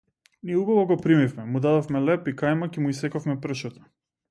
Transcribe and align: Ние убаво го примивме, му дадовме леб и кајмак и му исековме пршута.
Ние 0.43 0.57
убаво 0.57 0.85
го 0.91 0.97
примивме, 1.01 1.45
му 1.51 1.61
дадовме 1.67 2.01
леб 2.07 2.33
и 2.33 2.35
кајмак 2.41 2.79
и 2.81 2.85
му 2.87 2.95
исековме 2.97 3.39
пршута. 3.47 3.87